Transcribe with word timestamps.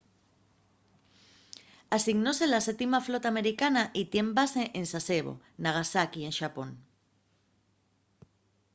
asignóse 1.97 2.43
a 2.47 2.51
la 2.55 2.61
7ª 2.67 2.99
flota 3.07 3.27
americana 3.33 3.83
y 4.01 4.03
tien 4.11 4.29
base 4.37 4.63
en 4.79 4.85
sasebo 4.93 5.33
nagasaki 5.65 6.19
en 6.27 6.33
xapón 6.39 6.69